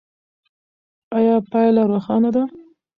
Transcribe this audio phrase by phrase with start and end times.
[1.17, 2.43] ایا پایله روښانه ده؟